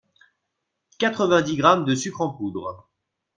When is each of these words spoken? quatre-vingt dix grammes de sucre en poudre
quatre-vingt 0.97 1.43
dix 1.43 1.57
grammes 1.57 1.85
de 1.85 1.93
sucre 1.93 2.21
en 2.21 2.33
poudre 2.33 2.89